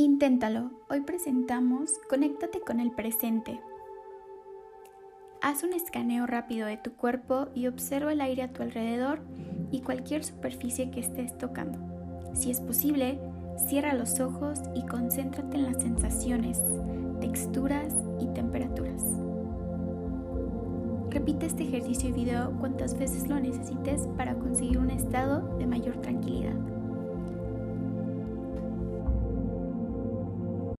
Inténtalo. 0.00 0.70
Hoy 0.88 1.02
presentamos 1.02 1.90
Conéctate 2.08 2.60
con 2.60 2.80
el 2.80 2.90
presente. 2.90 3.60
Haz 5.42 5.62
un 5.62 5.74
escaneo 5.74 6.26
rápido 6.26 6.66
de 6.66 6.78
tu 6.78 6.92
cuerpo 6.92 7.48
y 7.54 7.66
observa 7.66 8.14
el 8.14 8.22
aire 8.22 8.44
a 8.44 8.50
tu 8.50 8.62
alrededor 8.62 9.20
y 9.70 9.82
cualquier 9.82 10.24
superficie 10.24 10.90
que 10.90 11.00
estés 11.00 11.36
tocando. 11.36 11.78
Si 12.32 12.50
es 12.50 12.62
posible, 12.62 13.20
cierra 13.68 13.92
los 13.92 14.20
ojos 14.20 14.58
y 14.74 14.86
concéntrate 14.86 15.58
en 15.58 15.64
las 15.64 15.82
sensaciones, 15.82 16.62
texturas 17.20 17.92
y 18.20 18.26
temperaturas. 18.28 19.02
Repite 21.10 21.44
este 21.44 21.64
ejercicio 21.64 22.08
y 22.08 22.12
video 22.12 22.52
cuantas 22.58 22.98
veces 22.98 23.28
lo 23.28 23.38
necesites 23.38 24.08
para 24.16 24.34
conseguir 24.34 24.78
un 24.78 24.92
estado 24.92 25.58
de 25.58 25.66
mayor 25.66 26.00
tranquilidad. 26.00 26.49